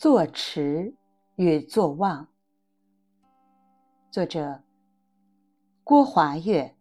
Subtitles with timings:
[0.00, 0.94] 坐持
[1.36, 2.26] 与坐忘，
[4.10, 4.58] 作者
[5.84, 6.74] 郭华月。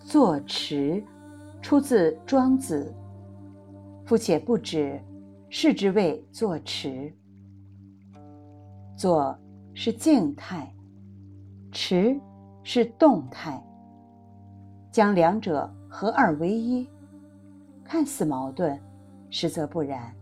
[0.00, 1.04] 坐持
[1.60, 2.94] 出自《庄子》，
[4.08, 4.98] 夫且不止，
[5.50, 7.14] 是之谓坐持。
[8.96, 9.38] 坐
[9.74, 10.74] 是静态，
[11.70, 12.18] 持
[12.62, 13.62] 是动态，
[14.90, 16.88] 将两者合二为一。
[17.88, 18.76] 看似矛盾，
[19.30, 20.12] 实则不然。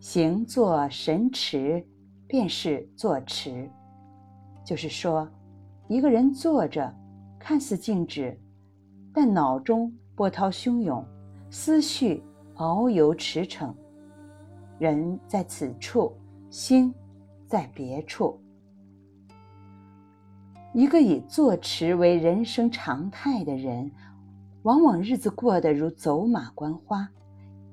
[0.00, 1.86] 行坐神驰，
[2.26, 3.70] 便是坐驰。
[4.64, 5.28] 就是说，
[5.88, 6.90] 一个人坐着，
[7.38, 8.34] 看似静止，
[9.12, 11.04] 但脑中波涛汹涌，
[11.50, 12.22] 思绪
[12.54, 13.74] 遨游驰骋。
[14.78, 16.16] 人在此处，
[16.48, 16.94] 心
[17.46, 18.40] 在别处。
[20.72, 23.90] 一个以坐驰为人生常态的人。
[24.68, 27.08] 往往日子过得如走马观花，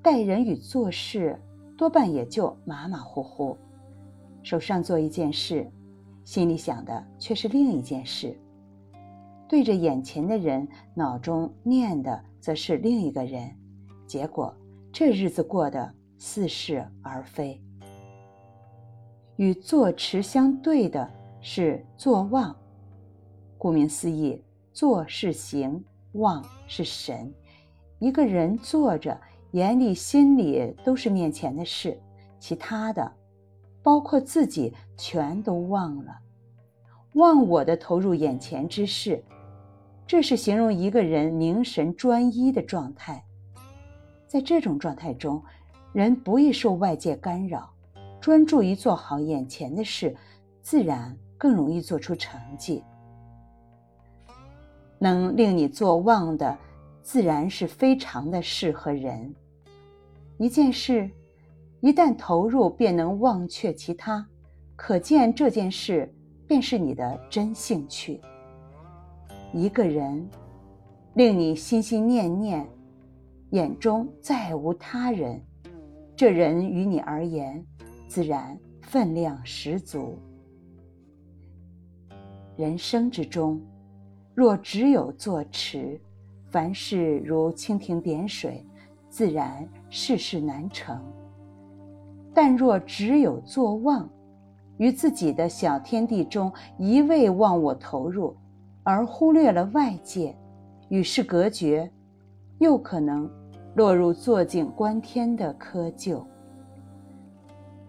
[0.01, 1.37] 待人与做事
[1.77, 3.57] 多半也就马马虎虎，
[4.43, 5.69] 手上做一件事，
[6.23, 8.39] 心里想的却是另一件事。
[9.45, 13.53] 对着眼前的人，脑中念的则是另一个人，
[14.07, 14.55] 结果
[14.93, 17.61] 这日子过得似是而非。
[19.35, 22.55] 与坐持相对的是坐忘，
[23.57, 25.83] 顾名思义，坐是行。
[26.15, 27.33] 望是神，
[27.99, 29.19] 一个人坐着，
[29.51, 31.99] 眼里心里都是面前的事，
[32.39, 33.11] 其他的，
[33.81, 36.17] 包括自己，全都忘了，
[37.13, 39.23] 忘我的投入眼前之事，
[40.05, 43.23] 这是形容一个人凝神专一的状态。
[44.27, 45.41] 在这种状态中，
[45.93, 47.71] 人不易受外界干扰，
[48.19, 50.15] 专注于做好眼前的事，
[50.61, 52.83] 自然更容易做出成绩。
[54.97, 56.57] 能令你做忘的，
[57.01, 59.35] 自然是非常的事和人。
[60.37, 61.09] 一件事，
[61.81, 64.25] 一旦投入，便能忘却其他，
[64.75, 66.13] 可见这件事
[66.47, 68.19] 便是你的真兴趣。
[69.53, 70.27] 一个人，
[71.13, 72.67] 令你心心念念，
[73.51, 75.41] 眼中再无他人，
[76.15, 77.65] 这人于你而言，
[78.07, 80.17] 自然分量十足。
[82.57, 83.61] 人生之中。
[84.35, 85.97] 若只有坐持，
[86.49, 88.65] 凡事如蜻蜓点水，
[89.07, 91.01] 自然事事难成。
[92.33, 94.09] 但若只有坐忘，
[94.75, 98.35] 于自己的小天地中一味忘我投入，
[98.83, 100.35] 而忽略了外界，
[100.89, 101.89] 与世隔绝，
[102.59, 103.31] 又可能
[103.75, 106.21] 落入坐井观天的窠臼。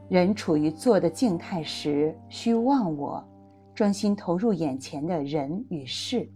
[0.08, 3.24] 人处于坐的静态时，需忘我。
[3.76, 6.26] 专心投入眼前的人与事，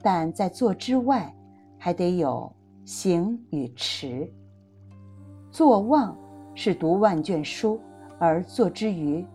[0.00, 1.34] 但在做之外，
[1.76, 2.50] 还得有
[2.84, 4.32] 行与持。
[5.50, 6.16] 坐忘
[6.54, 7.80] 是读万卷书，
[8.20, 9.26] 而坐之余，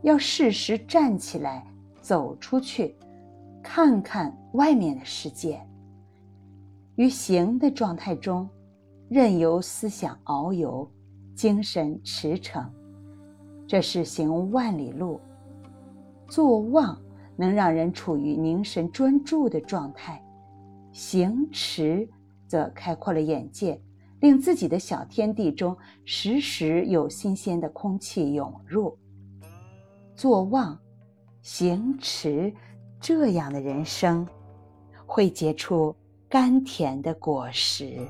[0.00, 1.62] 要适时站起来，
[2.00, 2.96] 走出去，
[3.62, 5.60] 看看外面的世界。
[6.96, 8.48] 于行的状态中，
[9.10, 10.90] 任由思想遨游，
[11.34, 12.64] 精神驰骋，
[13.66, 15.20] 这是行万里路。
[16.28, 17.00] 坐忘
[17.36, 20.22] 能让人处于凝神专注的状态，
[20.92, 22.08] 行持
[22.46, 23.80] 则开阔了眼界，
[24.20, 28.96] 令自己的小天地中时时有新鲜的空气涌入。
[30.14, 30.78] 坐忘、
[31.40, 32.52] 行持，
[33.00, 34.26] 这样的人生，
[35.06, 35.94] 会结出
[36.28, 38.06] 甘甜的果实。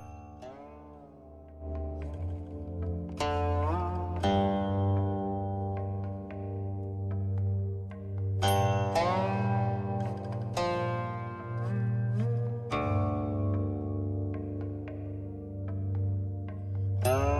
[17.04, 17.38] Oh.